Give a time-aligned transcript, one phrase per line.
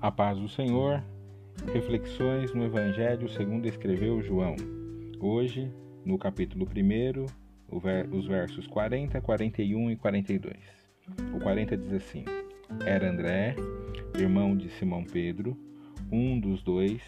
[0.00, 1.02] A paz do Senhor.
[1.72, 4.54] Reflexões no Evangelho segundo escreveu João.
[5.18, 5.72] Hoje,
[6.04, 7.26] no capítulo 1,
[8.16, 10.54] os versos 40, 41 e 42.
[11.34, 12.24] O 40 diz assim:
[12.86, 13.56] Era André,
[14.16, 15.58] irmão de Simão Pedro,
[16.12, 17.02] um dos dois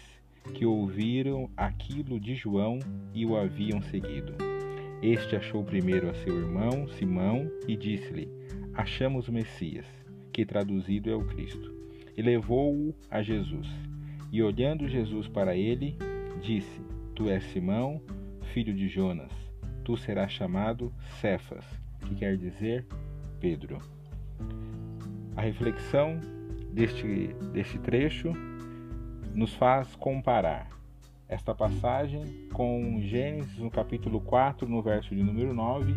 [0.53, 2.77] que ouviram aquilo de João
[3.13, 4.33] e o haviam seguido.
[5.01, 8.27] Este achou primeiro a seu irmão Simão e disse-lhe:
[8.73, 9.85] Achamos o Messias,
[10.33, 11.79] que traduzido é o Cristo
[12.15, 13.67] e levou-o a Jesus.
[14.31, 15.97] E olhando Jesus para ele,
[16.41, 16.81] disse:
[17.15, 18.01] Tu és Simão,
[18.53, 19.31] filho de Jonas,
[19.83, 21.65] tu serás chamado Cefas,
[21.99, 22.85] que quer dizer
[23.39, 23.77] Pedro.
[25.35, 26.19] A reflexão
[26.73, 28.33] deste, deste trecho
[29.33, 30.69] nos faz comparar
[31.27, 35.93] esta passagem com Gênesis no capítulo 4, no verso de número 9,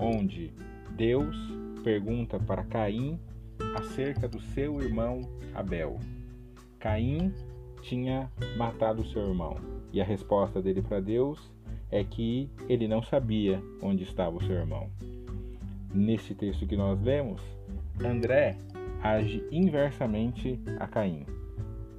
[0.00, 0.50] onde
[0.96, 1.36] Deus
[1.84, 3.20] pergunta para Caim
[3.76, 5.22] acerca do seu irmão
[5.54, 5.98] Abel.
[6.78, 7.32] Caim
[7.82, 9.56] tinha matado seu irmão
[9.92, 11.50] e a resposta dele para Deus
[11.90, 14.90] é que ele não sabia onde estava o seu irmão.
[15.92, 17.40] Neste texto que nós lemos,
[18.04, 18.56] André
[19.02, 21.24] age inversamente a Caim.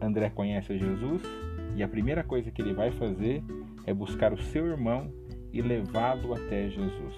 [0.02, 1.21] André conhece Jesus
[1.75, 3.43] e a primeira coisa que ele vai fazer
[3.85, 5.11] é buscar o seu irmão
[5.52, 7.15] e levá-lo até Jesus.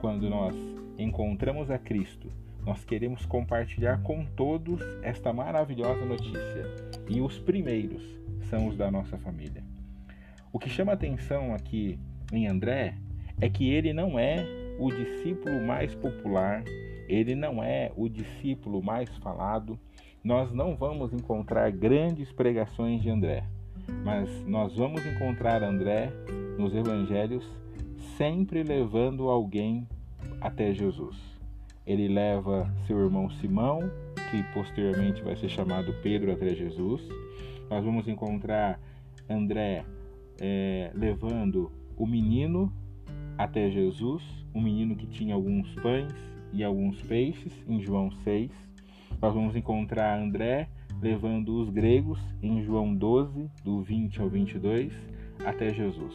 [0.00, 0.54] Quando nós
[0.96, 2.28] encontramos a Cristo
[2.64, 6.64] nós queremos compartilhar com todos esta maravilhosa notícia.
[7.08, 8.02] E os primeiros
[8.50, 9.62] são os da nossa família.
[10.52, 11.98] O que chama atenção aqui
[12.32, 12.94] em André
[13.40, 14.44] é que ele não é
[14.78, 16.62] o discípulo mais popular,
[17.08, 19.78] ele não é o discípulo mais falado.
[20.22, 23.44] Nós não vamos encontrar grandes pregações de André,
[24.04, 26.10] mas nós vamos encontrar André
[26.58, 27.44] nos evangelhos
[28.16, 29.86] sempre levando alguém
[30.40, 31.37] até Jesus
[31.88, 33.80] ele leva seu irmão Simão,
[34.30, 37.00] que posteriormente vai ser chamado Pedro até Jesus.
[37.70, 38.78] Nós vamos encontrar
[39.26, 39.86] André
[40.38, 42.70] é, levando o menino
[43.38, 44.22] até Jesus,
[44.54, 46.12] um menino que tinha alguns pães
[46.52, 48.50] e alguns peixes, em João 6.
[49.22, 50.68] Nós vamos encontrar André
[51.00, 54.92] levando os gregos, em João 12, do 20 ao 22,
[55.42, 56.14] até Jesus.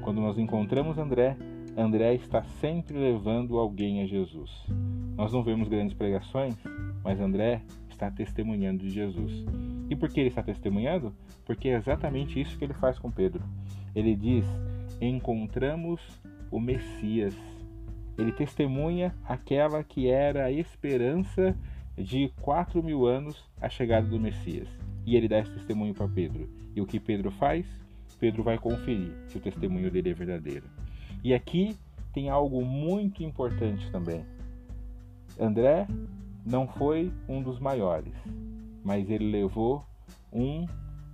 [0.00, 1.36] Quando nós encontramos André,
[1.78, 4.50] André está sempre levando alguém a Jesus.
[5.16, 6.56] Nós não vemos grandes pregações,
[7.04, 9.44] mas André está testemunhando de Jesus.
[9.88, 11.14] E por que ele está testemunhando?
[11.44, 13.44] Porque é exatamente isso que ele faz com Pedro.
[13.94, 14.44] Ele diz:
[15.00, 16.00] Encontramos
[16.50, 17.36] o Messias.
[18.18, 21.56] Ele testemunha aquela que era a esperança
[21.96, 24.68] de quatro mil anos a chegada do Messias.
[25.06, 26.48] E ele dá esse testemunho para Pedro.
[26.74, 27.64] E o que Pedro faz?
[28.18, 30.64] Pedro vai conferir se o testemunho dele é verdadeiro.
[31.22, 31.76] E aqui
[32.12, 34.24] tem algo muito importante também.
[35.38, 35.86] André
[36.44, 38.14] não foi um dos maiores,
[38.84, 39.84] mas ele levou
[40.32, 40.66] um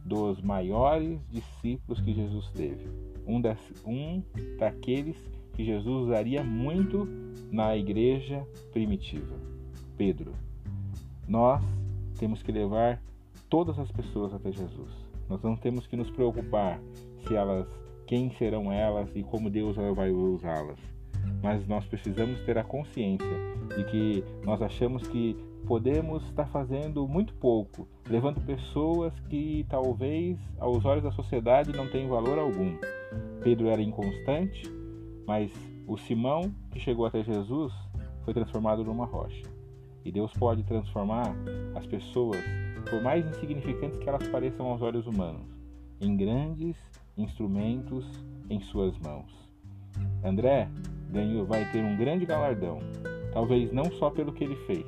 [0.04, 2.87] dos maiores discípulos que Jesus teve.
[3.26, 4.22] Um, das, um
[4.59, 5.16] daqueles
[5.54, 7.09] que Jesus usaria muito
[7.50, 9.34] na igreja primitiva.
[9.97, 10.32] Pedro.
[11.26, 11.62] Nós
[12.19, 13.00] temos que levar
[13.48, 14.91] todas as pessoas até Jesus.
[15.28, 16.78] Nós não temos que nos preocupar
[17.26, 17.66] se elas
[18.06, 20.78] quem serão elas e como Deus vai usá-las.
[21.42, 23.26] Mas nós precisamos ter a consciência
[23.76, 30.84] de que nós achamos que podemos estar fazendo muito pouco, levando pessoas que talvez aos
[30.84, 32.76] olhos da sociedade não têm valor algum.
[33.43, 34.70] Pedro era inconstante,
[35.26, 35.50] mas
[35.87, 37.72] o Simão que chegou até Jesus
[38.25, 39.43] foi transformado numa rocha.
[40.04, 41.34] E Deus pode transformar
[41.75, 42.43] as pessoas,
[42.91, 45.47] por mais insignificantes que elas pareçam aos olhos humanos,
[46.00, 46.76] em grandes
[47.16, 48.04] instrumentos
[48.48, 49.32] em suas mãos.
[50.22, 50.69] André
[51.10, 52.78] ganhou, vai ter um grande galardão,
[53.32, 54.86] talvez não só pelo que ele fez,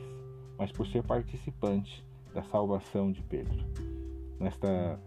[0.59, 2.05] mas por ser participante
[2.35, 3.65] da salvação de Pedro.
[4.39, 5.01] Nesta,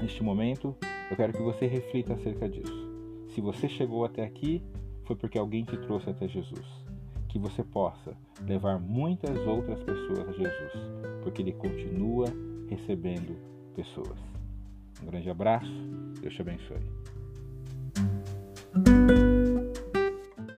[0.00, 0.76] neste momento,
[1.10, 2.86] eu quero que você reflita acerca disso.
[3.28, 4.62] Se você chegou até aqui,
[5.04, 6.66] foi porque alguém te trouxe até Jesus.
[7.28, 8.16] Que você possa
[8.46, 10.72] levar muitas outras pessoas a Jesus,
[11.22, 12.26] porque Ele continua
[12.68, 13.36] recebendo
[13.74, 14.18] pessoas.
[15.02, 15.70] Um grande abraço,
[16.20, 16.80] Deus te abençoe.